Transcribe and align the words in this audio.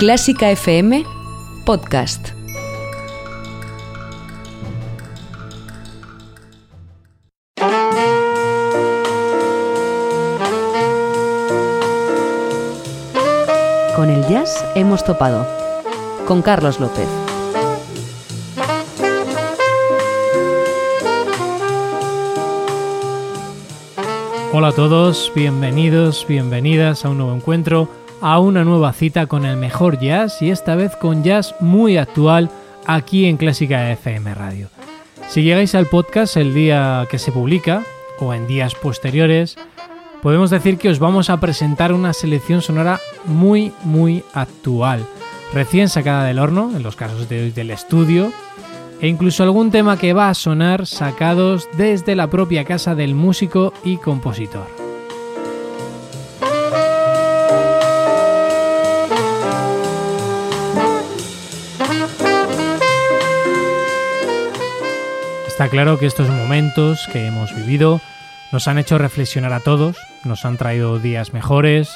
Clásica 0.00 0.50
FM 0.50 1.04
Podcast. 1.66 2.30
Con 13.94 14.08
el 14.08 14.26
jazz 14.26 14.64
hemos 14.74 15.04
topado. 15.04 15.46
Con 16.26 16.40
Carlos 16.40 16.80
López. 16.80 17.06
Hola 24.52 24.68
a 24.68 24.72
todos, 24.72 25.30
bienvenidos, 25.34 26.26
bienvenidas 26.26 27.04
a 27.04 27.10
un 27.10 27.18
nuevo 27.18 27.34
encuentro, 27.34 27.88
a 28.20 28.38
una 28.38 28.64
nueva 28.64 28.92
cita 28.92 29.26
con 29.26 29.44
el 29.44 29.56
mejor 29.56 29.98
jazz 29.98 30.42
y 30.42 30.50
esta 30.50 30.74
vez 30.74 30.96
con 30.96 31.22
jazz 31.22 31.54
muy 31.60 31.96
actual 31.96 32.50
aquí 32.86 33.26
en 33.26 33.36
Clásica 33.36 33.90
FM 33.92 34.34
Radio. 34.34 34.68
Si 35.28 35.42
llegáis 35.42 35.74
al 35.74 35.86
podcast 35.86 36.36
el 36.36 36.54
día 36.54 37.06
que 37.10 37.18
se 37.18 37.32
publica 37.32 37.82
o 38.18 38.34
en 38.34 38.46
días 38.46 38.74
posteriores, 38.74 39.56
podemos 40.22 40.50
decir 40.50 40.76
que 40.76 40.88
os 40.88 40.98
vamos 40.98 41.30
a 41.30 41.40
presentar 41.40 41.92
una 41.92 42.12
selección 42.12 42.62
sonora 42.62 43.00
muy 43.24 43.72
muy 43.84 44.24
actual, 44.34 45.06
recién 45.52 45.88
sacada 45.88 46.24
del 46.24 46.38
horno, 46.38 46.72
en 46.74 46.82
los 46.82 46.96
casos 46.96 47.28
de 47.28 47.42
hoy 47.44 47.50
del 47.50 47.70
estudio, 47.70 48.32
e 49.00 49.08
incluso 49.08 49.42
algún 49.42 49.70
tema 49.70 49.96
que 49.96 50.12
va 50.12 50.28
a 50.28 50.34
sonar 50.34 50.86
sacados 50.86 51.68
desde 51.76 52.14
la 52.14 52.28
propia 52.28 52.64
casa 52.64 52.94
del 52.94 53.14
músico 53.14 53.72
y 53.82 53.96
compositor. 53.96 54.79
Está 65.60 65.70
claro 65.70 65.98
que 65.98 66.06
estos 66.06 66.30
momentos 66.30 67.06
que 67.12 67.26
hemos 67.26 67.54
vivido 67.54 68.00
nos 68.50 68.66
han 68.66 68.78
hecho 68.78 68.96
reflexionar 68.96 69.52
a 69.52 69.60
todos, 69.60 69.98
nos 70.24 70.46
han 70.46 70.56
traído 70.56 70.98
días 70.98 71.34
mejores, 71.34 71.92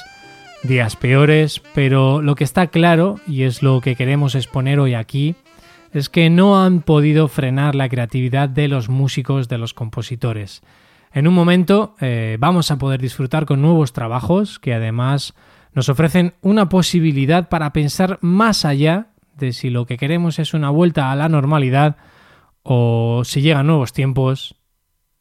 días 0.62 0.97
peores, 0.97 1.62
pero 1.75 2.20
lo 2.20 2.35
que 2.35 2.45
está 2.45 2.67
claro, 2.67 3.20
y 3.27 3.45
es 3.45 3.62
lo 3.62 3.81
que 3.81 3.97
queremos 3.97 4.35
exponer 4.35 4.81
hoy 4.81 4.92
aquí, 4.92 5.35
es 5.95 6.11
que 6.11 6.29
no 6.29 6.62
han 6.62 6.83
podido 6.83 7.27
frenar 7.27 7.75
la 7.75 7.89
creatividad 7.89 8.51
de 8.51 8.69
los 8.69 8.91
músicos, 8.91 9.48
de 9.48 9.57
los 9.57 9.73
compositores. 9.73 10.61
En 11.15 11.27
un 11.27 11.33
momento 11.33 11.97
eh, 12.03 12.37
vamos 12.39 12.70
a 12.70 12.77
poder 12.77 13.01
disfrutar 13.01 13.47
con 13.47 13.62
nuevos 13.62 13.95
trabajos 13.95 14.59
que 14.59 14.75
además 14.75 15.33
nos 15.73 15.89
ofrecen 15.89 16.35
una 16.42 16.69
posibilidad 16.69 17.48
para 17.48 17.73
pensar 17.73 18.19
más 18.20 18.67
allá 18.67 19.07
de 19.39 19.55
si 19.55 19.70
lo 19.70 19.87
que 19.87 19.97
queremos 19.97 20.39
es 20.39 20.53
una 20.53 20.69
vuelta 20.69 21.11
a 21.11 21.17
la 21.17 21.31
normalidad 21.31 21.97
o 22.65 23.23
si 23.25 23.43
llegan 23.43 23.69
nuevos 23.69 23.93
tiempos, 23.93 24.57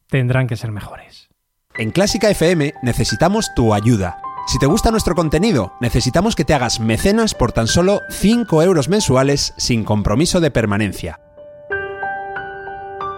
tendrán 0.08 0.48
que 0.48 0.56
ser 0.56 0.72
mejores. 0.72 1.28
En 1.76 1.90
Clásica 1.90 2.30
FM 2.30 2.74
necesitamos 2.82 3.54
tu 3.54 3.74
ayuda. 3.74 4.18
Si 4.46 4.58
te 4.58 4.66
gusta 4.66 4.90
nuestro 4.90 5.14
contenido, 5.14 5.72
necesitamos 5.80 6.34
que 6.34 6.44
te 6.44 6.54
hagas 6.54 6.80
mecenas 6.80 7.34
por 7.34 7.52
tan 7.52 7.66
solo 7.66 8.00
5 8.10 8.62
euros 8.62 8.88
mensuales 8.88 9.54
sin 9.56 9.84
compromiso 9.84 10.40
de 10.40 10.50
permanencia. 10.50 11.20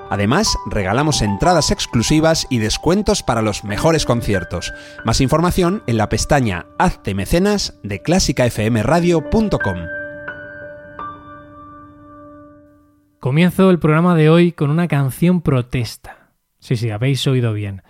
Además, 0.08 0.56
regalamos 0.66 1.20
entradas 1.22 1.70
exclusivas 1.70 2.46
y 2.48 2.58
descuentos 2.58 3.22
para 3.22 3.42
los 3.42 3.64
mejores 3.64 4.04
conciertos. 4.06 4.72
Más 5.04 5.20
información 5.20 5.82
en 5.86 5.96
la 5.96 6.08
pestaña 6.08 6.66
Hazte 6.78 7.14
mecenas 7.14 7.74
de 7.82 8.02
clásicafmradio.com. 8.02 9.95
Comienzo 13.20 13.70
el 13.70 13.78
programa 13.78 14.14
de 14.14 14.28
hoy 14.28 14.52
con 14.52 14.70
una 14.70 14.88
canción 14.88 15.40
protesta. 15.40 16.32
Sí, 16.58 16.76
sí, 16.76 16.90
habéis 16.90 17.26
oído 17.26 17.54
bien. 17.54 17.82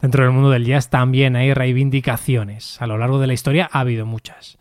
Dentro 0.00 0.24
del 0.24 0.32
mundo 0.32 0.50
del 0.50 0.64
jazz 0.64 0.88
también 0.88 1.36
hay 1.36 1.52
reivindicaciones. 1.52 2.80
A 2.80 2.86
lo 2.86 2.96
largo 2.96 3.20
de 3.20 3.26
la 3.26 3.34
historia 3.34 3.68
ha 3.70 3.80
habido 3.80 4.06
muchas. 4.06 4.58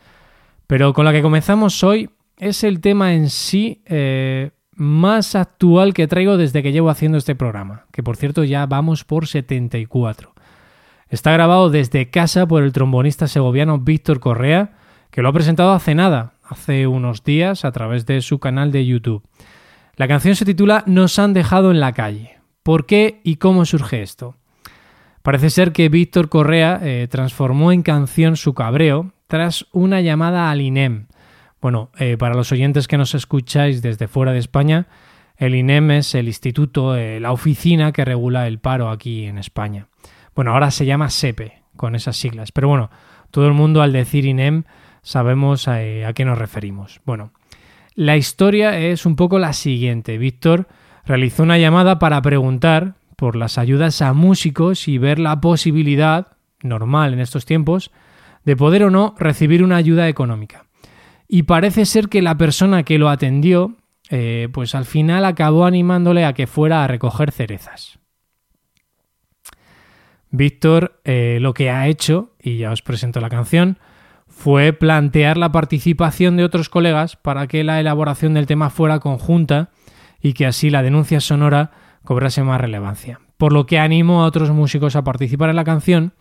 Pero 0.67 0.93
con 0.93 1.05
la 1.05 1.13
que 1.13 1.21
comenzamos 1.21 1.83
hoy 1.83 2.09
es 2.37 2.65
el 2.65 2.81
tema 2.81 3.13
en 3.13 3.29
sí 3.29 3.81
eh, 3.85 4.51
más 4.75 5.35
actual 5.35 5.93
que 5.93 6.07
traigo 6.07 6.37
desde 6.37 6.61
que 6.63 6.73
llevo 6.73 6.89
haciendo 6.89 7.17
este 7.17 7.35
programa, 7.35 7.85
que 7.93 8.03
por 8.03 8.17
cierto 8.17 8.43
ya 8.43 8.65
vamos 8.65 9.05
por 9.05 9.25
74. 9.25 10.33
Está 11.07 11.31
grabado 11.31 11.69
desde 11.69 12.09
casa 12.09 12.45
por 12.45 12.61
el 12.63 12.73
trombonista 12.73 13.27
segoviano 13.27 13.79
Víctor 13.79 14.19
Correa, 14.19 14.73
que 15.11 15.21
lo 15.21 15.29
ha 15.29 15.33
presentado 15.33 15.71
hace 15.71 15.95
nada, 15.95 16.33
hace 16.43 16.87
unos 16.87 17.23
días, 17.23 17.63
a 17.63 17.71
través 17.71 18.05
de 18.05 18.21
su 18.21 18.39
canal 18.39 18.71
de 18.71 18.85
YouTube. 18.85 19.23
La 19.99 20.07
canción 20.07 20.37
se 20.37 20.45
titula 20.45 20.85
Nos 20.87 21.19
han 21.19 21.33
dejado 21.33 21.71
en 21.71 21.81
la 21.81 21.91
calle. 21.91 22.37
¿Por 22.63 22.85
qué 22.85 23.19
y 23.25 23.35
cómo 23.35 23.65
surge 23.65 24.01
esto? 24.01 24.37
Parece 25.23 25.49
ser 25.49 25.73
que 25.73 25.89
Víctor 25.89 26.29
Correa 26.29 26.79
eh, 26.81 27.09
transformó 27.11 27.73
en 27.73 27.81
canción 27.81 28.37
su 28.37 28.53
cabreo 28.53 29.11
tras 29.27 29.65
una 29.73 29.99
llamada 29.99 30.51
al 30.51 30.61
INEM. 30.61 31.07
Bueno, 31.61 31.91
eh, 31.99 32.15
para 32.15 32.33
los 32.33 32.53
oyentes 32.53 32.87
que 32.87 32.97
nos 32.97 33.13
escucháis 33.13 33.81
desde 33.81 34.07
fuera 34.07 34.31
de 34.31 34.39
España, 34.39 34.87
el 35.35 35.53
INEM 35.53 35.91
es 35.91 36.15
el 36.15 36.27
instituto, 36.27 36.95
eh, 36.95 37.19
la 37.19 37.33
oficina 37.33 37.91
que 37.91 38.05
regula 38.05 38.47
el 38.47 38.59
paro 38.59 38.91
aquí 38.91 39.25
en 39.25 39.37
España. 39.37 39.89
Bueno, 40.33 40.53
ahora 40.53 40.71
se 40.71 40.85
llama 40.85 41.09
SEPE, 41.09 41.61
con 41.75 41.95
esas 41.95 42.15
siglas, 42.15 42.53
pero 42.53 42.69
bueno, 42.69 42.89
todo 43.31 43.47
el 43.47 43.53
mundo 43.53 43.81
al 43.81 43.91
decir 43.91 44.23
INEM 44.23 44.63
sabemos 45.01 45.67
a, 45.67 45.73
a 46.07 46.13
qué 46.13 46.23
nos 46.23 46.37
referimos. 46.37 47.01
Bueno, 47.03 47.33
la 47.99 48.15
historia 48.15 48.79
es 48.79 49.05
un 49.05 49.17
poco 49.17 49.39
la 49.39 49.51
siguiente. 49.51 50.17
Víctor 50.17 50.69
realizó 51.03 51.43
una 51.43 51.57
llamada 51.57 51.99
para 51.99 52.21
preguntar 52.21 52.93
por 53.17 53.35
las 53.35 53.57
ayudas 53.57 54.01
a 54.01 54.13
músicos 54.13 54.87
y 54.87 54.97
ver 54.97 55.19
la 55.19 55.41
posibilidad, 55.41 56.27
normal 56.63 57.11
en 57.11 57.19
estos 57.19 57.45
tiempos, 57.45 57.91
de 58.45 58.55
poder 58.55 58.85
o 58.85 58.89
no 58.89 59.15
recibir 59.19 59.65
una 59.65 59.75
ayuda 59.75 60.07
económica. 60.07 60.63
Y 61.27 61.43
parece 61.43 61.85
ser 61.85 62.07
que 62.07 62.21
la 62.21 62.37
persona 62.37 62.83
que 62.83 62.97
lo 62.97 63.09
atendió, 63.09 63.75
eh, 64.09 64.47
pues 64.53 64.75
al 64.75 64.85
final 64.85 65.25
acabó 65.25 65.65
animándole 65.65 66.23
a 66.23 66.31
que 66.31 66.47
fuera 66.47 66.85
a 66.85 66.87
recoger 66.87 67.33
cerezas. 67.33 67.99
Víctor 70.29 71.01
eh, 71.03 71.39
lo 71.41 71.53
que 71.53 71.69
ha 71.69 71.87
hecho, 71.87 72.33
y 72.41 72.59
ya 72.59 72.71
os 72.71 72.81
presento 72.81 73.19
la 73.19 73.27
canción, 73.27 73.77
fue 74.39 74.71
plantear 74.71 75.35
la 75.35 75.51
participación 75.51 76.37
de 76.37 76.45
otros 76.45 76.69
colegas 76.69 77.17
para 77.17 77.45
que 77.47 77.65
la 77.65 77.81
elaboración 77.81 78.33
del 78.33 78.45
tema 78.45 78.69
fuera 78.69 78.99
conjunta 78.99 79.67
y 80.21 80.31
que 80.31 80.45
así 80.45 80.69
la 80.69 80.81
denuncia 80.81 81.19
sonora 81.19 81.71
cobrase 82.05 82.41
más 82.41 82.61
relevancia. 82.61 83.19
Por 83.35 83.51
lo 83.51 83.65
que 83.65 83.79
animó 83.79 84.23
a 84.23 84.27
otros 84.27 84.51
músicos 84.51 84.95
a 84.95 85.03
participar 85.03 85.49
en 85.49 85.57
la 85.57 85.65
canción 85.65 86.13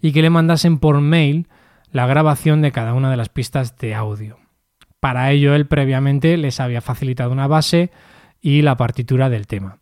y 0.00 0.12
que 0.12 0.22
le 0.22 0.30
mandasen 0.30 0.78
por 0.78 1.02
mail 1.02 1.48
la 1.92 2.06
grabación 2.06 2.62
de 2.62 2.72
cada 2.72 2.94
una 2.94 3.10
de 3.10 3.18
las 3.18 3.28
pistas 3.28 3.76
de 3.76 3.94
audio. 3.94 4.38
Para 4.98 5.30
ello 5.30 5.54
él 5.54 5.66
previamente 5.66 6.38
les 6.38 6.60
había 6.60 6.80
facilitado 6.80 7.30
una 7.30 7.46
base 7.46 7.90
y 8.40 8.62
la 8.62 8.78
partitura 8.78 9.28
del 9.28 9.46
tema. 9.46 9.80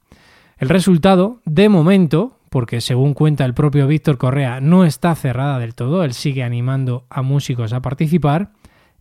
El 0.58 0.68
resultado, 0.68 1.42
de 1.44 1.68
momento, 1.68 2.33
porque 2.54 2.80
según 2.80 3.14
cuenta 3.14 3.44
el 3.44 3.52
propio 3.52 3.88
Víctor 3.88 4.16
Correa 4.16 4.60
no 4.60 4.84
está 4.84 5.12
cerrada 5.16 5.58
del 5.58 5.74
todo, 5.74 6.04
él 6.04 6.12
sigue 6.12 6.44
animando 6.44 7.04
a 7.10 7.20
músicos 7.20 7.72
a 7.72 7.82
participar, 7.82 8.52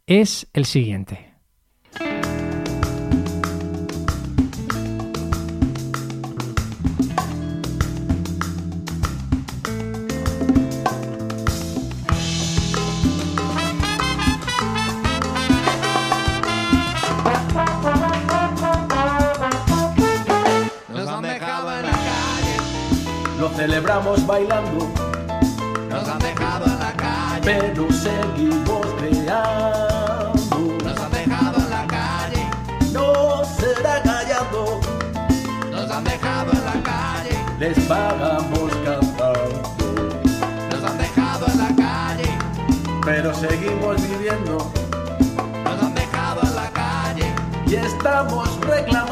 es 0.08 0.48
el 0.54 0.66
siguiente. 0.66 1.33
Celebramos 23.94 24.26
bailando. 24.26 24.90
Nos 25.90 26.08
han 26.08 26.20
dejado 26.20 26.66
en 26.66 26.80
la 26.80 26.94
calle. 26.94 27.42
Pero 27.44 27.92
seguimos 27.92 28.88
creando. 28.98 30.34
Nos 30.84 31.00
han 31.00 31.12
dejado 31.12 31.58
en 31.60 31.70
la 31.70 31.88
calle. 31.88 32.48
No 32.92 33.44
será 33.46 34.02
callando. 34.02 34.80
Nos 35.70 35.92
han 35.92 36.04
dejado 36.04 36.52
en 36.54 36.66
la 36.66 36.84
calle. 36.84 37.38
Les 37.60 37.80
pagamos 37.82 38.72
cantando. 38.84 39.62
Nos 40.72 40.84
han 40.84 40.98
dejado 40.98 41.46
en 41.48 41.58
la 41.60 41.76
calle. 41.76 42.30
Pero 43.06 43.34
seguimos 43.36 44.02
viviendo. 44.02 44.72
Nos 45.66 45.84
han 45.84 45.94
dejado 45.94 46.42
en 46.42 46.56
la 46.56 46.70
calle. 46.72 47.32
Y 47.68 47.76
estamos 47.76 48.60
reclamando. 48.62 49.03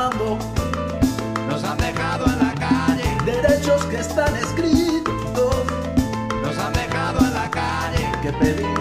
Dejado 8.42 8.81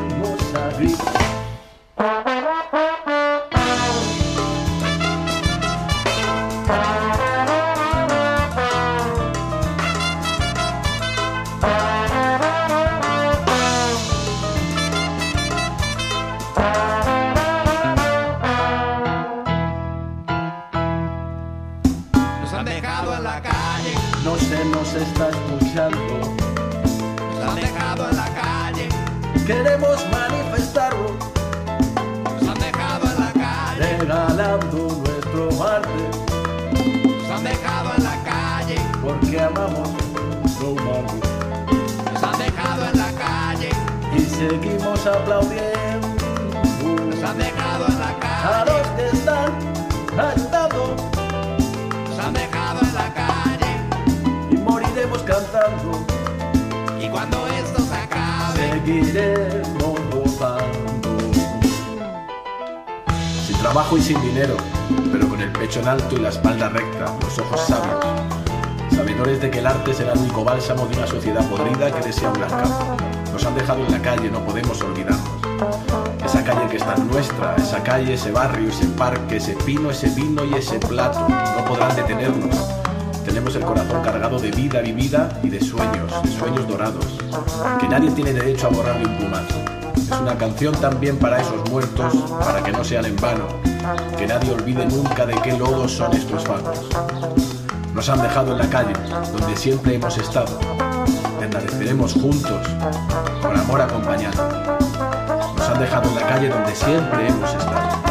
queremos 29.51 29.99
manifestarlo, 30.13 31.17
Nos 32.25 32.49
han 32.49 32.59
dejado 32.61 33.05
en 33.11 33.21
la 33.21 33.33
calle, 33.33 33.99
regalando 33.99 34.79
nuestro 35.05 35.51
Marte, 35.59 36.05
nos 37.19 37.31
han 37.37 37.45
dejado 37.45 37.91
en 37.97 38.05
la 38.05 38.17
calle, 38.23 38.77
porque 39.03 39.41
amamos 39.41 39.89
lo 40.61 40.71
humano. 40.71 41.15
Nos 42.13 42.23
han 42.23 42.39
dejado 42.39 42.83
en 42.93 42.99
la 42.99 43.13
calle, 43.27 43.71
y 44.17 44.21
seguimos 44.21 45.05
aplaudiendo. 45.07 46.09
Nos 47.09 47.23
han 47.25 47.39
dejado 47.39 47.87
en 47.89 47.99
la 47.99 48.11
a 48.11 48.21
calle, 48.21 48.71
los 48.71 48.87
que 48.97 49.17
están 49.17 49.51
ayudando 50.17 50.97
nos 52.09 52.19
han 52.25 52.35
dejado 52.35 52.81
en 52.83 52.95
la 52.95 53.15
calle. 53.15 53.71
y 54.51 54.57
moriremos 54.59 55.23
cantando, 55.25 56.10
seguiremos 58.91 60.01
votando. 60.11 61.19
Sin 63.47 63.57
trabajo 63.59 63.97
y 63.97 64.03
sin 64.03 64.21
dinero, 64.21 64.57
pero 65.13 65.29
con 65.29 65.41
el 65.41 65.53
pecho 65.53 65.81
en 65.81 65.89
alto 65.89 66.17
y 66.17 66.21
la 66.21 66.31
espalda 66.31 66.69
recta, 66.69 67.15
los 67.23 67.39
ojos 67.39 67.61
sabios, 67.61 68.05
sabedores 68.95 69.41
de 69.41 69.51
que 69.51 69.61
el 69.61 69.67
arte 69.67 69.95
será 69.95 70.13
el 70.13 70.19
único 70.19 70.45
bálsamo 70.45 70.87
de 70.87 70.97
una 70.97 71.07
sociedad 71.07 71.49
podrida 71.49 71.93
que 71.93 72.07
desea 72.07 72.31
un 72.31 72.41
campo. 72.41 72.97
Nos 73.33 73.45
han 73.45 73.55
dejado 73.55 73.85
en 73.85 73.93
la 73.93 74.03
calle, 74.03 74.31
no 74.31 74.41
podemos 74.41 74.81
olvidarnos. 74.83 75.21
Esa 76.25 76.45
calle 76.45 76.69
que 76.69 76.77
está 76.77 76.97
nuestra, 76.97 77.55
esa 77.57 77.83
calle, 77.83 78.15
ese 78.15 78.33
barrio, 78.33 78.69
ese 78.69 78.87
parque, 78.87 79.37
ese 79.37 79.55
pino, 79.55 79.91
ese 79.91 80.09
vino 80.11 80.45
y 80.45 80.55
ese 80.55 80.79
plato, 80.79 81.27
no 81.29 81.65
podrán 81.65 81.95
detenernos. 81.95 82.80
Tenemos 83.25 83.55
el 83.55 83.63
corazón 83.63 84.03
cargado 84.03 84.39
de 84.39 84.51
vida 84.51 84.81
vivida 84.81 85.29
y 85.43 85.49
de 85.49 85.61
sueños, 85.61 86.23
de 86.23 86.31
sueños 86.31 86.67
dorados, 86.67 87.05
que 87.79 87.89
nadie 87.89 88.11
tiene 88.11 88.33
derecho 88.33 88.67
a 88.67 88.71
borrar 88.71 88.99
ni 88.99 89.07
un 89.07 89.17
plumazo. 89.17 89.55
Es 89.97 90.21
una 90.21 90.37
canción 90.37 90.75
también 90.77 91.17
para 91.19 91.41
esos 91.41 91.71
muertos, 91.71 92.15
para 92.41 92.63
que 92.63 92.73
no 92.73 92.83
sean 92.83 93.05
en 93.05 93.17
vano, 93.17 93.47
que 94.19 94.27
nadie 94.27 94.53
olvide 94.53 94.87
nunca 94.87 95.27
de 95.27 95.35
qué 95.43 95.57
lodos 95.57 95.93
son 95.93 96.13
estos 96.15 96.45
fangos. 96.45 96.81
Nos 97.95 98.09
han 98.09 98.23
dejado 98.23 98.53
en 98.53 98.59
la 98.59 98.71
calle, 98.71 98.93
donde 99.33 99.57
siempre 99.57 99.95
hemos 99.95 100.17
estado. 100.17 100.59
Permaneceremos 101.39 102.15
juntos, 102.15 102.67
por 103.43 103.57
amor 103.57 103.81
acompañado. 103.83 104.43
Nos 105.57 105.69
han 105.69 105.81
dejado 105.81 106.09
en 106.09 106.15
la 106.15 106.27
calle 106.27 106.49
donde 106.49 106.75
siempre 106.75 107.29
hemos 107.29 107.55
estado. 107.55 108.10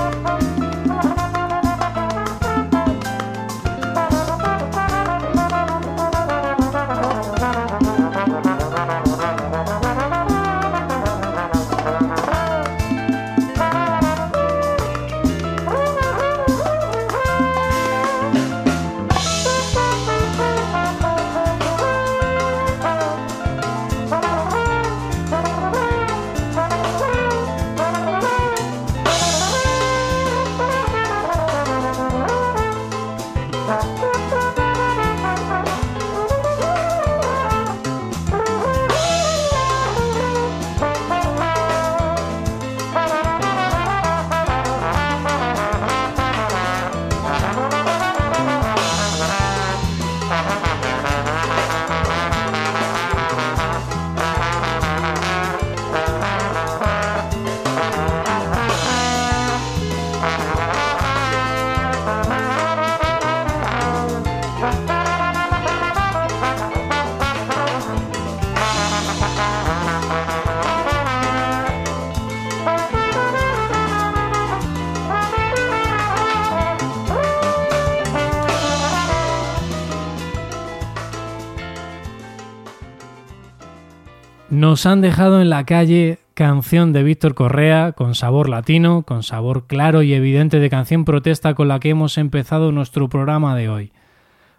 Nos 84.69 84.85
han 84.85 85.01
dejado 85.01 85.41
en 85.41 85.49
la 85.49 85.65
calle 85.65 86.19
canción 86.35 86.93
de 86.93 87.01
Víctor 87.01 87.33
Correa 87.33 87.93
con 87.93 88.13
sabor 88.13 88.49
latino, 88.49 89.01
con 89.01 89.23
sabor 89.23 89.65
claro 89.65 90.03
y 90.03 90.13
evidente 90.13 90.59
de 90.59 90.69
canción 90.69 91.05
protesta 91.05 91.55
con 91.55 91.67
la 91.67 91.79
que 91.79 91.89
hemos 91.89 92.19
empezado 92.19 92.71
nuestro 92.71 93.09
programa 93.09 93.55
de 93.55 93.67
hoy. 93.67 93.91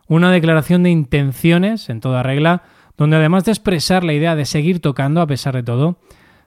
Una 0.08 0.32
declaración 0.32 0.82
de 0.82 0.90
intenciones 0.90 1.88
en 1.90 2.00
toda 2.00 2.24
regla, 2.24 2.64
donde 2.98 3.18
además 3.18 3.44
de 3.44 3.52
expresar 3.52 4.02
la 4.02 4.12
idea 4.12 4.34
de 4.34 4.46
seguir 4.46 4.80
tocando 4.80 5.20
a 5.20 5.28
pesar 5.28 5.54
de 5.54 5.62
todo, 5.62 5.96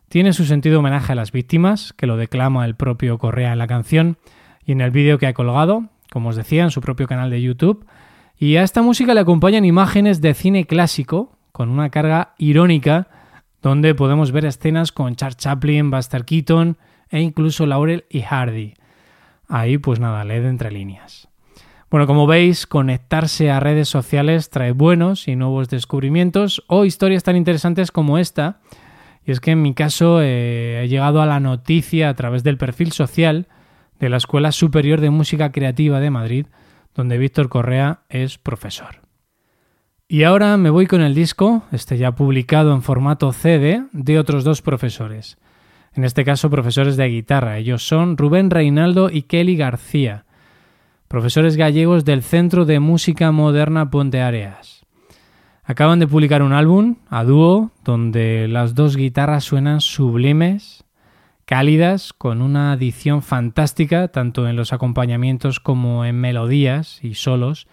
tiene 0.10 0.34
su 0.34 0.44
sentido 0.44 0.80
homenaje 0.80 1.14
a 1.14 1.16
las 1.16 1.32
víctimas, 1.32 1.94
que 1.94 2.06
lo 2.06 2.18
declama 2.18 2.66
el 2.66 2.76
propio 2.76 3.18
Correa 3.18 3.54
en 3.54 3.60
la 3.60 3.68
canción 3.68 4.18
y 4.66 4.74
en 4.74 4.82
el 4.82 4.92
vídeo 4.92 5.20
que 5.20 5.28
ha 5.28 5.34
colgado, 5.34 5.86
como 6.12 6.28
os 6.28 6.36
decía, 6.36 6.64
en 6.64 6.72
su 6.72 6.82
propio 6.82 7.08
canal 7.08 7.30
de 7.30 7.42
YouTube. 7.42 7.86
Y 8.38 8.58
a 8.58 8.64
esta 8.64 8.82
música 8.82 9.14
le 9.14 9.22
acompañan 9.22 9.64
imágenes 9.64 10.20
de 10.20 10.34
cine 10.34 10.66
clásico, 10.66 11.38
con 11.54 11.70
una 11.70 11.90
carga 11.92 12.34
irónica, 12.38 13.08
donde 13.64 13.96
podemos 13.96 14.32
ver 14.32 14.46
escenas 14.46 14.92
con 14.92 15.16
Charles 15.16 15.38
Chaplin, 15.38 15.90
Buster 15.90 16.26
Keaton 16.26 16.78
e 17.10 17.22
incluso 17.22 17.66
Laurel 17.66 18.06
y 18.10 18.22
Hardy. 18.22 18.74
Ahí, 19.48 19.78
pues 19.78 20.00
nada, 20.00 20.24
leed 20.26 20.46
entre 20.46 20.70
líneas. 20.70 21.30
Bueno, 21.90 22.06
como 22.06 22.28
veis, 22.28 22.68
conectarse 22.68 23.52
a 23.52 23.60
redes 23.60 23.88
sociales 23.88 24.50
trae 24.50 24.72
buenos 24.72 25.28
y 25.28 25.36
nuevos 25.36 25.70
descubrimientos 25.70 26.64
o 26.68 26.86
historias 26.86 27.24
tan 27.24 27.38
interesantes 27.38 27.92
como 27.92 28.18
esta. 28.18 28.60
Y 29.26 29.32
es 29.32 29.40
que 29.40 29.52
en 29.52 29.62
mi 29.62 29.74
caso 29.74 30.22
eh, 30.22 30.84
he 30.84 30.88
llegado 30.90 31.22
a 31.22 31.26
la 31.26 31.40
noticia 31.40 32.10
a 32.10 32.16
través 32.16 32.44
del 32.44 32.58
perfil 32.58 32.92
social 32.92 33.48
de 34.00 34.10
la 34.10 34.18
Escuela 34.18 34.52
Superior 34.52 35.00
de 35.00 35.12
Música 35.12 35.52
Creativa 35.54 36.02
de 36.02 36.10
Madrid, 36.10 36.48
donde 36.96 37.18
Víctor 37.18 37.48
Correa 37.48 38.02
es 38.10 38.38
profesor. 38.38 39.04
Y 40.08 40.24
ahora 40.24 40.58
me 40.58 40.70
voy 40.70 40.86
con 40.86 41.02
el 41.02 41.16
disco, 41.16 41.64
este 41.72 41.98
ya 41.98 42.12
publicado 42.12 42.74
en 42.74 42.82
formato 42.82 43.32
CD, 43.32 43.86
de 43.94 44.20
otros 44.20 44.44
dos 44.44 44.62
profesores. 44.62 45.38
En 45.94 46.04
este 46.04 46.26
caso, 46.26 46.50
profesores 46.50 46.98
de 46.98 47.08
guitarra. 47.08 47.58
Ellos 47.58 47.88
son 47.88 48.18
Rubén 48.18 48.50
Reinaldo 48.50 49.10
y 49.10 49.24
Kelly 49.24 49.56
García, 49.56 50.26
profesores 51.08 51.56
gallegos 51.56 52.04
del 52.04 52.22
Centro 52.22 52.66
de 52.66 52.80
Música 52.80 53.32
Moderna 53.32 53.90
Ponte 53.90 54.20
Areas. 54.22 54.86
Acaban 55.64 56.00
de 56.00 56.08
publicar 56.08 56.44
un 56.44 56.52
álbum 56.52 56.98
a 57.10 57.24
dúo 57.24 57.72
donde 57.86 58.48
las 58.50 58.76
dos 58.76 58.98
guitarras 58.98 59.46
suenan 59.46 59.80
sublimes, 59.80 60.84
cálidas, 61.46 62.12
con 62.12 62.42
una 62.42 62.74
adición 62.74 63.22
fantástica 63.22 64.10
tanto 64.10 64.50
en 64.50 64.58
los 64.58 64.74
acompañamientos 64.74 65.62
como 65.62 66.04
en 66.04 66.20
melodías 66.20 67.00
y 67.02 67.14
solos, 67.14 67.68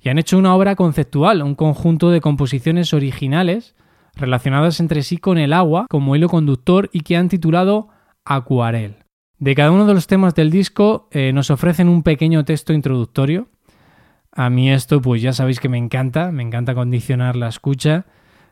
y 0.00 0.08
han 0.08 0.18
hecho 0.18 0.38
una 0.38 0.54
obra 0.54 0.76
conceptual, 0.76 1.42
un 1.42 1.54
conjunto 1.54 2.10
de 2.10 2.20
composiciones 2.20 2.94
originales 2.94 3.74
relacionadas 4.14 4.80
entre 4.80 5.02
sí 5.02 5.18
con 5.18 5.38
el 5.38 5.52
agua 5.52 5.86
como 5.88 6.16
hilo 6.16 6.28
conductor 6.28 6.90
y 6.92 7.00
que 7.00 7.16
han 7.16 7.28
titulado 7.28 7.88
Acuarel. 8.24 8.96
De 9.38 9.54
cada 9.54 9.70
uno 9.70 9.86
de 9.86 9.94
los 9.94 10.06
temas 10.06 10.34
del 10.34 10.50
disco 10.50 11.08
eh, 11.12 11.32
nos 11.32 11.50
ofrecen 11.50 11.88
un 11.88 12.02
pequeño 12.02 12.44
texto 12.44 12.72
introductorio. 12.72 13.48
A 14.32 14.50
mí 14.50 14.70
esto 14.70 15.00
pues 15.00 15.22
ya 15.22 15.32
sabéis 15.32 15.60
que 15.60 15.68
me 15.68 15.78
encanta, 15.78 16.32
me 16.32 16.42
encanta 16.42 16.74
condicionar 16.74 17.36
la 17.36 17.48
escucha 17.48 18.06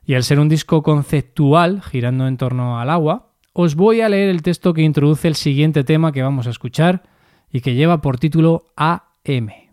y 0.04 0.14
al 0.14 0.22
ser 0.22 0.38
un 0.38 0.48
disco 0.48 0.82
conceptual 0.82 1.82
girando 1.82 2.28
en 2.28 2.36
torno 2.36 2.78
al 2.78 2.90
agua, 2.90 3.32
os 3.52 3.74
voy 3.74 4.00
a 4.00 4.08
leer 4.08 4.28
el 4.28 4.42
texto 4.42 4.72
que 4.72 4.82
introduce 4.82 5.26
el 5.26 5.34
siguiente 5.34 5.82
tema 5.82 6.12
que 6.12 6.22
vamos 6.22 6.46
a 6.46 6.50
escuchar 6.50 7.02
y 7.50 7.60
que 7.60 7.74
lleva 7.74 8.00
por 8.00 8.18
título 8.18 8.66
AM. 8.76 9.65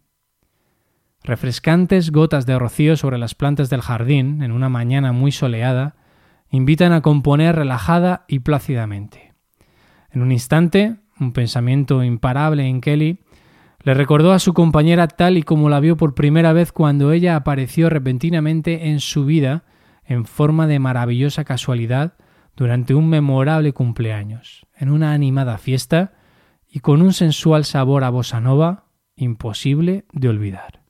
Refrescantes 1.23 2.11
gotas 2.11 2.45
de 2.45 2.59
rocío 2.59 2.97
sobre 2.97 3.17
las 3.17 3.33
plantas 3.33 3.69
del 3.69 3.81
jardín 3.81 4.43
en 4.43 4.51
una 4.51 4.67
mañana 4.67 5.13
muy 5.13 5.31
soleada 5.31 5.95
invitan 6.49 6.91
a 6.91 7.01
componer 7.01 7.55
relajada 7.55 8.25
y 8.27 8.39
plácidamente. 8.39 9.33
En 10.11 10.21
un 10.21 10.31
instante, 10.33 10.97
un 11.19 11.31
pensamiento 11.31 12.03
imparable 12.03 12.67
en 12.67 12.81
Kelly 12.81 13.19
le 13.83 13.93
recordó 13.93 14.33
a 14.33 14.39
su 14.39 14.53
compañera 14.53 15.07
tal 15.07 15.37
y 15.37 15.43
como 15.43 15.69
la 15.69 15.79
vio 15.79 15.97
por 15.97 16.13
primera 16.13 16.51
vez 16.53 16.71
cuando 16.71 17.11
ella 17.11 17.35
apareció 17.35 17.89
repentinamente 17.89 18.89
en 18.89 18.99
su 18.99 19.25
vida 19.25 19.63
en 20.05 20.25
forma 20.25 20.67
de 20.67 20.79
maravillosa 20.79 21.45
casualidad 21.45 22.13
durante 22.55 22.93
un 22.93 23.09
memorable 23.09 23.73
cumpleaños, 23.73 24.67
en 24.75 24.89
una 24.89 25.13
animada 25.13 25.57
fiesta 25.57 26.13
y 26.69 26.79
con 26.79 27.01
un 27.01 27.13
sensual 27.13 27.65
sabor 27.65 28.03
a 28.03 28.09
bossa 28.09 28.41
nova 28.41 28.85
imposible 29.15 30.05
de 30.11 30.29
olvidar. 30.29 30.82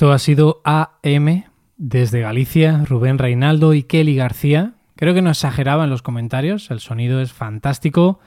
Esto 0.00 0.12
ha 0.12 0.18
sido 0.18 0.62
AM 0.64 1.44
desde 1.76 2.22
Galicia, 2.22 2.86
Rubén 2.88 3.18
Reinaldo 3.18 3.74
y 3.74 3.82
Kelly 3.82 4.14
García. 4.16 4.72
Creo 4.96 5.12
que 5.12 5.20
no 5.20 5.28
exageraba 5.28 5.84
en 5.84 5.90
los 5.90 6.00
comentarios, 6.00 6.70
el 6.70 6.80
sonido 6.80 7.20
es 7.20 7.34
fantástico, 7.34 8.18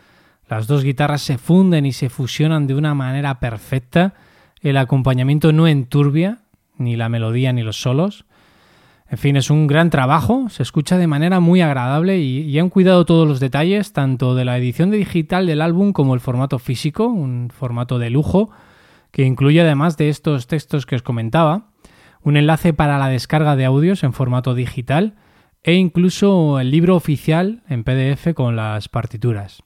las 0.48 0.68
dos 0.68 0.84
guitarras 0.84 1.24
se 1.24 1.40
funden 1.40 1.88
y 1.88 1.92
se 1.92 2.12
fusionan 2.12 2.68
de 2.68 2.76
una 2.76 2.94
manera 2.94 3.40
perfecta, 3.40 4.14
el 4.62 4.78
acompañamiento 4.78 5.52
no 5.52 5.68
enturbia, 5.68 6.42
ni 6.78 6.96
la 6.96 7.10
melodía 7.10 7.52
ni 7.54 7.64
los 7.64 7.82
solos. 7.82 8.26
En 9.10 9.18
fin, 9.18 9.36
es 9.36 9.50
un 9.50 9.66
gran 9.66 9.90
trabajo, 9.90 10.50
se 10.50 10.62
escucha 10.62 11.00
de 11.00 11.08
manera 11.08 11.40
muy 11.40 11.62
agradable 11.62 12.20
y, 12.20 12.42
y, 12.42 12.60
han 12.60 12.70
cuidado 12.70 13.04
todos 13.04 13.28
los 13.28 13.40
detalles, 13.40 13.94
tanto 13.94 14.36
de 14.36 14.46
la 14.46 14.60
edición 14.60 14.92
digital 14.92 15.48
del 15.48 15.60
álbum 15.60 15.92
como 15.92 16.14
el 16.14 16.20
formato 16.20 16.60
físico, 16.60 17.08
un 17.08 17.50
formato 17.50 17.98
de 17.98 18.12
lujo, 18.12 18.52
que 19.14 19.24
incluye 19.24 19.62
además 19.62 19.96
de 19.96 20.10
estos 20.10 20.48
textos 20.48 20.88
que 20.88 20.96
os 20.96 21.04
comentaba, 21.04 21.70
un 22.24 22.36
enlace 22.36 22.74
para 22.74 22.98
la 22.98 23.10
descarga 23.10 23.56
de 23.56 23.64
audios 23.64 24.04
en 24.04 24.12
formato 24.12 24.56
digital 24.56 25.16
e 25.62 25.76
incluso 25.76 26.60
el 26.60 26.72
libro 26.72 26.96
oficial 26.96 27.62
en 27.70 27.84
PDF 27.84 28.34
con 28.34 28.56
las 28.56 28.90
partituras. 28.90 29.64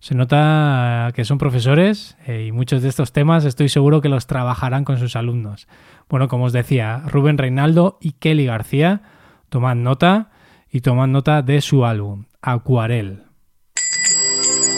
Se 0.00 0.14
nota 0.14 1.12
que 1.14 1.24
son 1.24 1.38
profesores 1.38 2.18
eh, 2.26 2.44
y 2.48 2.52
muchos 2.52 2.82
de 2.82 2.90
estos 2.90 3.12
temas 3.12 3.46
estoy 3.46 3.70
seguro 3.70 4.02
que 4.02 4.10
los 4.10 4.26
trabajarán 4.26 4.84
con 4.84 4.98
sus 4.98 5.16
alumnos. 5.16 5.66
Bueno, 6.10 6.28
como 6.28 6.44
os 6.44 6.52
decía, 6.52 7.02
Rubén 7.06 7.38
Reinaldo 7.38 7.96
y 8.02 8.12
Kelly 8.12 8.44
García, 8.44 9.00
tomad 9.48 9.76
nota 9.76 10.30
y 10.70 10.82
tomad 10.82 11.08
nota 11.08 11.40
de 11.40 11.62
su 11.62 11.86
álbum, 11.86 12.26
Acuarel. 12.42 13.29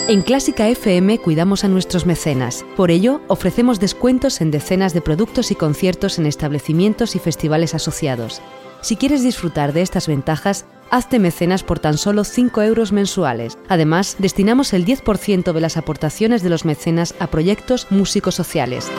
En 0.09 0.21
Clásica 0.21 0.67
FM 0.67 1.19
cuidamos 1.19 1.63
a 1.63 1.69
nuestros 1.69 2.05
mecenas. 2.05 2.65
Por 2.75 2.91
ello, 2.91 3.21
ofrecemos 3.29 3.79
descuentos 3.79 4.41
en 4.41 4.51
decenas 4.51 4.93
de 4.93 4.99
productos 4.99 5.49
y 5.49 5.55
conciertos 5.55 6.19
en 6.19 6.25
establecimientos 6.25 7.15
y 7.15 7.19
festivales 7.19 7.73
asociados. 7.73 8.41
Si 8.81 8.97
quieres 8.97 9.23
disfrutar 9.23 9.71
de 9.71 9.81
estas 9.81 10.07
ventajas, 10.07 10.65
hazte 10.91 11.19
mecenas 11.19 11.63
por 11.63 11.79
tan 11.79 11.97
solo 11.97 12.25
5 12.25 12.61
euros 12.63 12.91
mensuales. 12.91 13.57
Además, 13.69 14.17
destinamos 14.19 14.73
el 14.73 14.85
10% 14.85 15.53
de 15.53 15.61
las 15.61 15.77
aportaciones 15.77 16.43
de 16.43 16.49
los 16.49 16.65
mecenas 16.65 17.15
a 17.19 17.27
proyectos 17.27 17.87
músicos 17.89 18.35
sociales. 18.35 18.91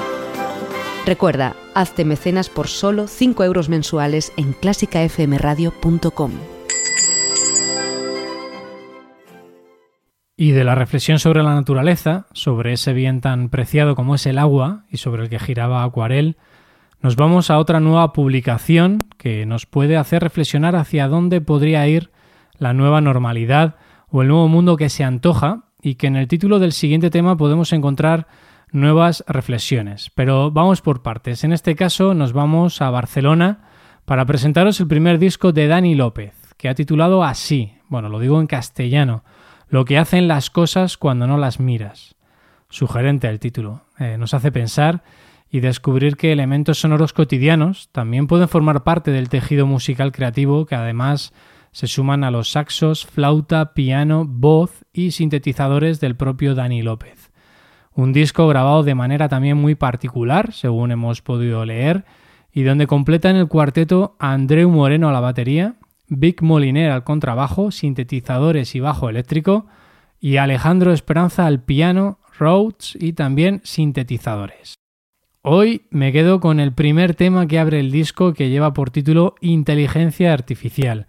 Recuerda, 1.05 1.55
hazte 1.75 2.07
mecenas 2.07 2.49
por 2.49 2.67
solo 2.67 3.09
5 3.09 3.45
euros 3.45 3.69
mensuales 3.69 4.33
en 4.39 4.55
clásicafmradio.com. 4.55 6.33
Y 10.37 10.51
de 10.51 10.65
la 10.65 10.75
reflexión 10.75 11.21
sobre 11.21 11.45
la 11.45 11.55
naturaleza, 11.55 12.27
sobre 12.33 12.73
ese 12.73 12.93
bien 12.93 13.21
tan 13.21 13.51
preciado 13.51 13.95
como 13.95 14.17
es 14.17 14.27
el 14.27 14.39
agua 14.39 14.85
y 14.91 14.97
sobre 14.97 15.23
el 15.23 15.29
que 15.29 15.39
giraba 15.39 15.85
Acuarel, 15.85 16.37
nos 17.01 17.15
vamos 17.15 17.51
a 17.51 17.59
otra 17.59 17.79
nueva 17.79 18.13
publicación 18.13 18.99
que 19.17 19.47
nos 19.47 19.67
puede 19.67 19.97
hacer 19.97 20.23
reflexionar 20.23 20.75
hacia 20.75 21.07
dónde 21.07 21.41
podría 21.41 21.87
ir 21.87 22.11
la 22.59 22.73
nueva 22.73 23.01
normalidad 23.01 23.77
o 24.09 24.23
el 24.23 24.29
nuevo 24.29 24.49
mundo 24.49 24.77
que 24.77 24.89
se 24.89 25.05
antoja 25.05 25.67
y 25.81 25.95
que 25.95 26.09
en 26.09 26.17
el 26.17 26.27
título 26.27 26.59
del 26.59 26.73
siguiente 26.73 27.11
tema 27.11 27.37
podemos 27.37 27.73
encontrar 27.73 28.27
nuevas 28.73 29.23
reflexiones. 29.29 30.11
Pero 30.17 30.51
vamos 30.51 30.81
por 30.81 31.03
partes. 31.03 31.45
En 31.45 31.53
este 31.53 31.77
caso 31.77 32.13
nos 32.13 32.33
vamos 32.33 32.83
a 32.83 32.91
Barcelona 32.91 33.69
para 34.05 34.27
presentaros 34.27 34.81
el 34.81 34.89
primer 34.89 35.21
disco 35.21 35.53
de 35.53 35.69
Dani 35.69 35.95
López, 35.95 36.35
que 36.57 36.69
ha 36.69 36.75
titulado 36.75 37.23
así, 37.23 37.75
bueno, 37.89 38.09
lo 38.09 38.19
digo 38.19 38.41
en 38.41 38.49
castellano, 38.49 39.23
lo 39.69 39.85
que 39.85 39.99
hacen 39.99 40.29
las 40.29 40.51
cosas 40.51 40.97
cuando 40.97 41.27
no 41.27 41.39
las 41.39 41.61
miras. 41.61 42.15
Sugerente 42.69 43.29
el 43.29 43.41
título. 43.41 43.83
Eh, 43.99 44.17
nos 44.19 44.35
hace 44.35 44.53
pensar 44.53 45.03
y 45.51 45.61
descubrir 45.61 46.17
que 46.17 46.33
elementos 46.33 46.81
sonoros 46.81 47.13
cotidianos 47.13 47.89
también 47.93 48.27
pueden 48.27 48.49
formar 48.49 48.83
parte 48.83 49.11
del 49.11 49.29
tejido 49.29 49.67
musical 49.67 50.11
creativo 50.11 50.67
que 50.67 50.75
además 50.75 51.33
se 51.71 51.87
suman 51.87 52.25
a 52.25 52.31
los 52.31 52.53
saxos, 52.53 53.05
flauta, 53.05 53.75
piano, 53.75 54.25
voz 54.27 54.85
y 54.93 55.11
sintetizadores 55.11 56.01
del 56.01 56.17
propio 56.17 56.55
Dani 56.55 56.83
López. 56.83 57.33
Un 57.95 58.13
disco 58.13 58.49
grabado 58.49 58.83
de 58.83 58.95
manera 58.95 59.29
también 59.29 59.57
muy 59.57 59.75
particular, 59.75 60.53
según 60.53 60.91
hemos 60.91 61.23
podido 61.23 61.65
leer, 61.65 62.05
y 62.53 62.63
donde 62.63 62.87
completan 62.87 63.37
el 63.37 63.49
cuarteto 63.49 64.17
Andreu 64.19 64.71
Moreno 64.71 65.09
a 65.09 65.13
la 65.13 65.21
batería, 65.21 65.75
Vic 66.09 66.43
Moliner 66.43 66.91
al 66.91 67.05
contrabajo, 67.05 67.71
sintetizadores 67.71 68.75
y 68.75 68.81
bajo 68.81 69.09
eléctrico, 69.09 69.67
y 70.21 70.37
Alejandro 70.37 70.93
Esperanza 70.93 71.47
al 71.47 71.63
piano, 71.63 72.19
Rhodes 72.39 72.97
y 72.99 73.13
también 73.13 73.61
sintetizadores. 73.65 74.75
Hoy 75.43 75.87
me 75.91 76.13
quedo 76.13 76.41
con 76.41 76.59
el 76.59 76.73
primer 76.73 77.15
tema 77.15 77.47
que 77.47 77.59
abre 77.59 77.79
el 77.79 77.91
disco 77.91 78.33
que 78.33 78.49
lleva 78.49 78.73
por 78.73 78.91
título 78.91 79.35
Inteligencia 79.41 80.33
Artificial, 80.33 81.07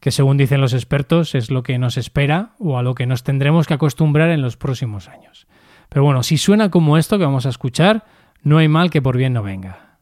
que 0.00 0.10
según 0.10 0.36
dicen 0.36 0.60
los 0.60 0.74
expertos 0.74 1.34
es 1.34 1.50
lo 1.50 1.62
que 1.62 1.78
nos 1.78 1.96
espera 1.96 2.54
o 2.58 2.78
a 2.78 2.82
lo 2.82 2.94
que 2.94 3.06
nos 3.06 3.22
tendremos 3.22 3.66
que 3.66 3.74
acostumbrar 3.74 4.30
en 4.30 4.42
los 4.42 4.56
próximos 4.56 5.08
años. 5.08 5.46
Pero 5.88 6.04
bueno, 6.04 6.22
si 6.22 6.38
suena 6.38 6.70
como 6.70 6.98
esto 6.98 7.18
que 7.18 7.24
vamos 7.24 7.46
a 7.46 7.50
escuchar, 7.50 8.04
no 8.42 8.58
hay 8.58 8.68
mal 8.68 8.90
que 8.90 9.02
por 9.02 9.16
bien 9.16 9.32
no 9.32 9.42
venga. 9.42 9.98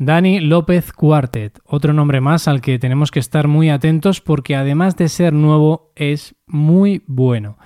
Dani 0.00 0.40
López 0.40 0.94
Quartet, 0.94 1.60
otro 1.66 1.92
nombre 1.92 2.22
más 2.22 2.48
al 2.48 2.62
que 2.62 2.78
tenemos 2.78 3.10
que 3.10 3.18
estar 3.18 3.48
muy 3.48 3.68
atentos 3.68 4.22
porque 4.22 4.56
además 4.56 4.96
de 4.96 5.10
ser 5.10 5.34
nuevo 5.34 5.92
es 5.94 6.36
muy 6.46 7.04
bueno. 7.06 7.58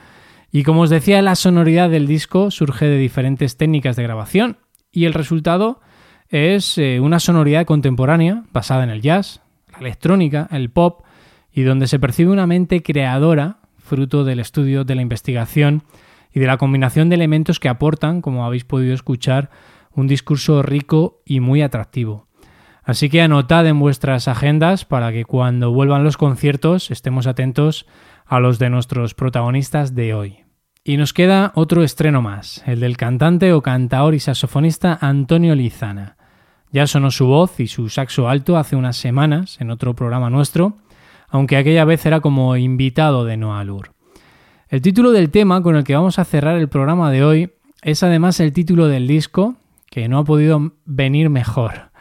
Y 0.50 0.64
como 0.64 0.80
os 0.80 0.90
decía, 0.90 1.22
la 1.22 1.36
sonoridad 1.36 1.90
del 1.90 2.08
disco 2.08 2.50
surge 2.50 2.86
de 2.86 2.98
diferentes 2.98 3.56
técnicas 3.56 3.94
de 3.94 4.02
grabación 4.02 4.58
y 4.90 5.04
el 5.04 5.14
resultado 5.14 5.80
es 6.28 6.76
eh, 6.76 6.98
una 6.98 7.20
sonoridad 7.20 7.66
contemporánea 7.66 8.42
basada 8.52 8.82
en 8.82 8.90
el 8.90 9.00
jazz, 9.00 9.40
la 9.70 9.78
electrónica, 9.78 10.48
el 10.50 10.70
pop 10.70 11.04
y 11.52 11.62
donde 11.62 11.86
se 11.86 12.00
percibe 12.00 12.32
una 12.32 12.48
mente 12.48 12.82
creadora, 12.82 13.58
fruto 13.78 14.24
del 14.24 14.40
estudio, 14.40 14.82
de 14.82 14.96
la 14.96 15.02
investigación 15.02 15.84
y 16.32 16.40
de 16.40 16.48
la 16.48 16.56
combinación 16.56 17.10
de 17.10 17.14
elementos 17.14 17.60
que 17.60 17.68
aportan, 17.68 18.20
como 18.20 18.44
habéis 18.44 18.64
podido 18.64 18.92
escuchar, 18.92 19.50
un 19.94 20.06
discurso 20.06 20.62
rico 20.62 21.22
y 21.24 21.40
muy 21.40 21.62
atractivo. 21.62 22.28
Así 22.82 23.08
que 23.08 23.22
anotad 23.22 23.66
en 23.66 23.80
vuestras 23.80 24.28
agendas 24.28 24.84
para 24.84 25.10
que 25.12 25.24
cuando 25.24 25.72
vuelvan 25.72 26.04
los 26.04 26.18
conciertos 26.18 26.90
estemos 26.90 27.26
atentos 27.26 27.86
a 28.26 28.40
los 28.40 28.58
de 28.58 28.70
nuestros 28.70 29.14
protagonistas 29.14 29.94
de 29.94 30.14
hoy. 30.14 30.44
Y 30.84 30.98
nos 30.98 31.14
queda 31.14 31.52
otro 31.54 31.82
estreno 31.82 32.20
más, 32.20 32.62
el 32.66 32.80
del 32.80 32.98
cantante 32.98 33.54
o 33.54 33.62
cantaor 33.62 34.14
y 34.14 34.20
saxofonista 34.20 34.98
Antonio 35.00 35.54
Lizana. 35.54 36.18
Ya 36.72 36.86
sonó 36.86 37.10
su 37.10 37.26
voz 37.26 37.58
y 37.58 37.68
su 37.68 37.88
saxo 37.88 38.28
alto 38.28 38.58
hace 38.58 38.76
unas 38.76 38.96
semanas 38.96 39.58
en 39.60 39.70
otro 39.70 39.94
programa 39.94 40.28
nuestro, 40.28 40.76
aunque 41.28 41.56
aquella 41.56 41.86
vez 41.86 42.04
era 42.04 42.20
como 42.20 42.54
invitado 42.56 43.24
de 43.24 43.38
Noah 43.38 43.64
Lur. 43.64 43.92
El 44.68 44.82
título 44.82 45.12
del 45.12 45.30
tema 45.30 45.62
con 45.62 45.76
el 45.76 45.84
que 45.84 45.94
vamos 45.94 46.18
a 46.18 46.24
cerrar 46.24 46.56
el 46.56 46.68
programa 46.68 47.10
de 47.10 47.24
hoy 47.24 47.52
es 47.80 48.02
además 48.02 48.40
el 48.40 48.52
título 48.52 48.88
del 48.88 49.06
disco 49.06 49.56
que 49.94 50.08
no 50.08 50.18
ha 50.18 50.24
podido 50.24 50.72
venir 50.84 51.30
mejor. 51.30 51.92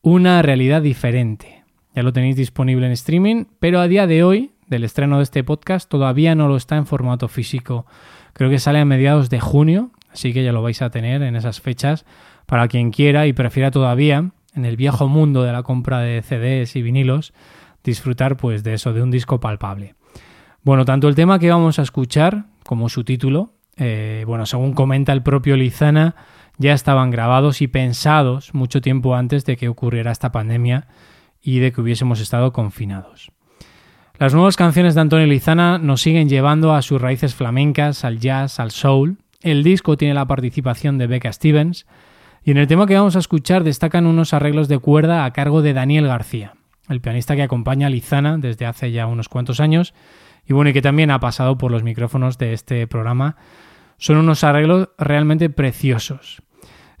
Una 0.00 0.40
realidad 0.40 0.80
diferente. 0.80 1.62
Ya 1.94 2.02
lo 2.02 2.10
tenéis 2.10 2.36
disponible 2.36 2.86
en 2.86 2.92
streaming, 2.92 3.44
pero 3.60 3.80
a 3.80 3.86
día 3.86 4.06
de 4.06 4.24
hoy, 4.24 4.52
del 4.66 4.82
estreno 4.82 5.18
de 5.18 5.24
este 5.24 5.44
podcast, 5.44 5.90
todavía 5.90 6.34
no 6.34 6.48
lo 6.48 6.56
está 6.56 6.76
en 6.76 6.86
formato 6.86 7.28
físico. 7.28 7.84
Creo 8.32 8.48
que 8.48 8.58
sale 8.58 8.78
a 8.78 8.86
mediados 8.86 9.28
de 9.28 9.40
junio, 9.40 9.90
así 10.10 10.32
que 10.32 10.42
ya 10.42 10.52
lo 10.52 10.62
vais 10.62 10.80
a 10.80 10.88
tener 10.88 11.20
en 11.20 11.36
esas 11.36 11.60
fechas 11.60 12.06
para 12.46 12.66
quien 12.66 12.90
quiera 12.90 13.26
y 13.26 13.34
prefiera 13.34 13.70
todavía, 13.70 14.30
en 14.54 14.64
el 14.64 14.78
viejo 14.78 15.06
mundo 15.06 15.42
de 15.42 15.52
la 15.52 15.64
compra 15.64 16.00
de 16.00 16.22
CDs 16.22 16.76
y 16.76 16.82
vinilos, 16.82 17.34
disfrutar 17.84 18.38
pues 18.38 18.64
de 18.64 18.72
eso, 18.72 18.94
de 18.94 19.02
un 19.02 19.10
disco 19.10 19.38
palpable. 19.38 19.96
Bueno, 20.62 20.86
tanto 20.86 21.08
el 21.08 21.14
tema 21.14 21.38
que 21.38 21.50
vamos 21.50 21.78
a 21.78 21.82
escuchar 21.82 22.46
como 22.64 22.88
su 22.88 23.04
título, 23.04 23.52
eh, 23.76 24.24
bueno, 24.26 24.46
según 24.46 24.72
comenta 24.72 25.12
el 25.12 25.22
propio 25.22 25.58
Lizana, 25.58 26.16
ya 26.58 26.72
estaban 26.72 27.10
grabados 27.10 27.62
y 27.62 27.68
pensados 27.68 28.54
mucho 28.54 28.80
tiempo 28.80 29.14
antes 29.14 29.44
de 29.44 29.56
que 29.56 29.68
ocurriera 29.68 30.12
esta 30.12 30.32
pandemia 30.32 30.86
y 31.42 31.58
de 31.58 31.72
que 31.72 31.80
hubiésemos 31.80 32.20
estado 32.20 32.52
confinados. 32.52 33.30
Las 34.18 34.32
nuevas 34.32 34.56
canciones 34.56 34.94
de 34.94 35.00
Antonio 35.00 35.26
Lizana 35.26 35.78
nos 35.78 36.00
siguen 36.00 36.28
llevando 36.28 36.72
a 36.72 36.82
sus 36.82 37.00
raíces 37.00 37.34
flamencas, 37.34 38.04
al 38.04 38.20
jazz, 38.20 38.60
al 38.60 38.70
soul. 38.70 39.18
El 39.42 39.64
disco 39.64 39.96
tiene 39.96 40.14
la 40.14 40.26
participación 40.26 40.98
de 40.98 41.08
Becca 41.08 41.32
Stevens 41.32 41.86
y 42.44 42.52
en 42.52 42.58
el 42.58 42.66
tema 42.66 42.86
que 42.86 42.94
vamos 42.94 43.16
a 43.16 43.18
escuchar 43.18 43.64
destacan 43.64 44.06
unos 44.06 44.32
arreglos 44.32 44.68
de 44.68 44.78
cuerda 44.78 45.24
a 45.24 45.32
cargo 45.32 45.62
de 45.62 45.72
Daniel 45.72 46.06
García, 46.06 46.54
el 46.88 47.00
pianista 47.00 47.34
que 47.34 47.42
acompaña 47.42 47.88
a 47.88 47.90
Lizana 47.90 48.38
desde 48.38 48.66
hace 48.66 48.92
ya 48.92 49.06
unos 49.06 49.28
cuantos 49.28 49.60
años 49.60 49.94
y 50.46 50.52
bueno, 50.52 50.70
y 50.70 50.72
que 50.72 50.82
también 50.82 51.10
ha 51.10 51.20
pasado 51.20 51.58
por 51.58 51.70
los 51.70 51.82
micrófonos 51.82 52.38
de 52.38 52.52
este 52.52 52.86
programa. 52.86 53.36
Son 53.96 54.16
unos 54.16 54.44
arreglos 54.44 54.90
realmente 54.98 55.50
preciosos. 55.50 56.42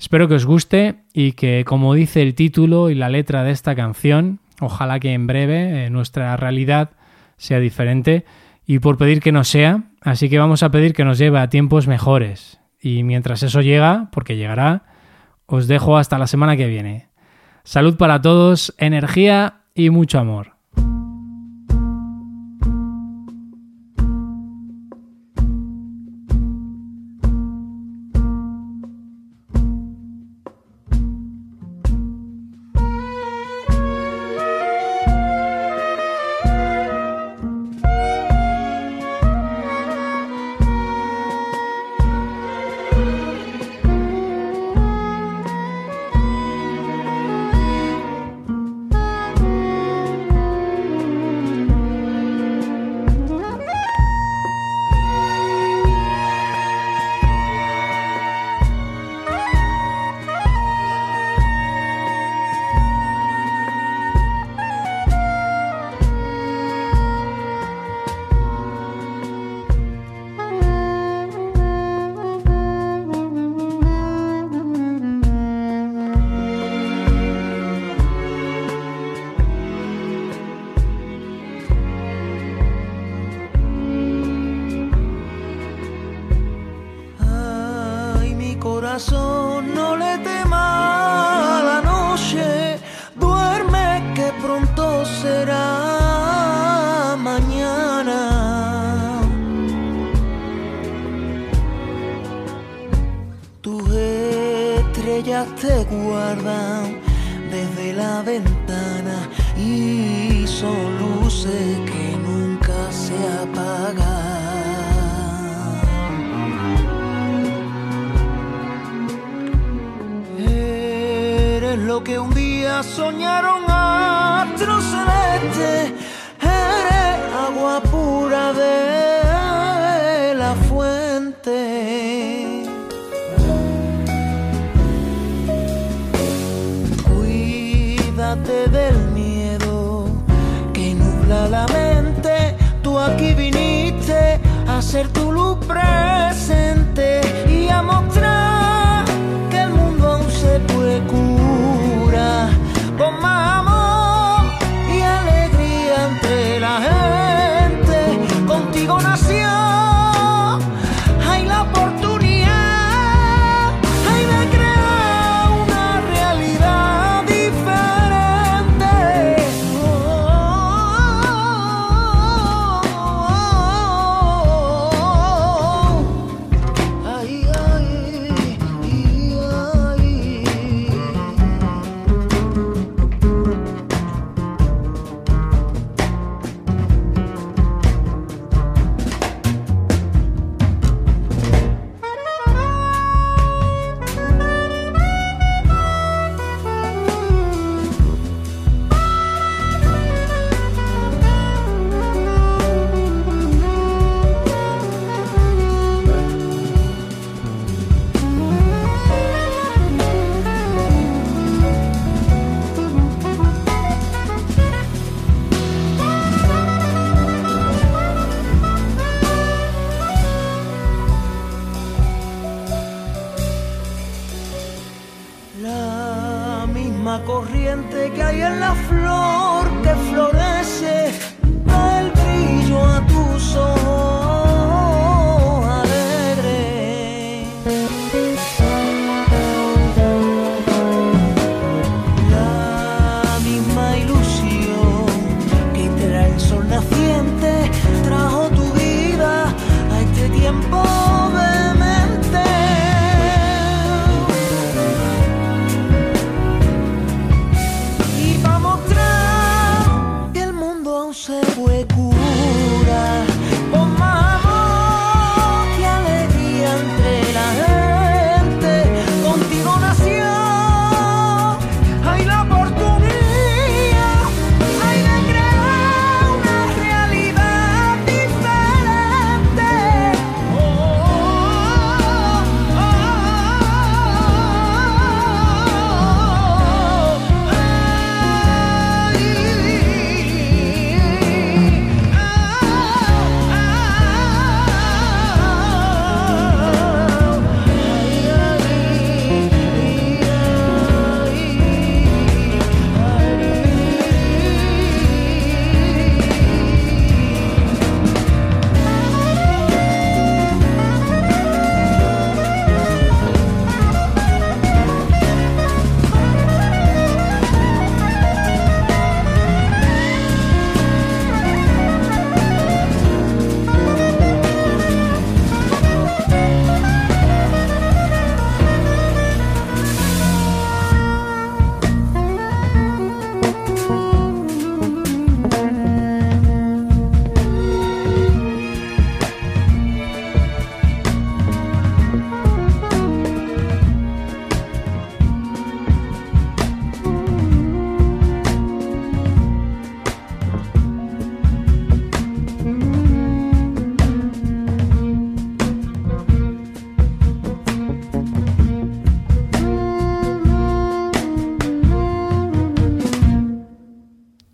Espero 0.04 0.28
que 0.28 0.34
os 0.34 0.44
guste 0.44 0.96
y 1.14 1.32
que, 1.32 1.64
como 1.64 1.94
dice 1.94 2.20
el 2.20 2.34
título 2.34 2.90
y 2.90 2.94
la 2.94 3.08
letra 3.08 3.42
de 3.42 3.52
esta 3.52 3.74
canción, 3.74 4.38
ojalá 4.60 5.00
que 5.00 5.14
en 5.14 5.26
breve 5.26 5.86
eh, 5.86 5.88
nuestra 5.88 6.36
realidad 6.36 6.90
sea 7.38 7.58
diferente 7.58 8.26
y 8.66 8.80
por 8.80 8.98
pedir 8.98 9.22
que 9.22 9.32
no 9.32 9.44
sea, 9.44 9.84
así 10.02 10.28
que 10.28 10.38
vamos 10.38 10.62
a 10.62 10.70
pedir 10.70 10.92
que 10.92 11.06
nos 11.06 11.16
lleve 11.16 11.38
a 11.38 11.48
tiempos 11.48 11.86
mejores. 11.86 12.60
Y 12.78 13.02
mientras 13.02 13.42
eso 13.42 13.62
llega, 13.62 14.10
porque 14.12 14.36
llegará, 14.36 14.82
os 15.46 15.68
dejo 15.68 15.96
hasta 15.96 16.18
la 16.18 16.26
semana 16.26 16.58
que 16.58 16.66
viene. 16.66 17.08
Salud 17.62 17.96
para 17.96 18.20
todos, 18.20 18.74
energía 18.76 19.62
y 19.74 19.88
mucho 19.88 20.18
amor. 20.18 20.53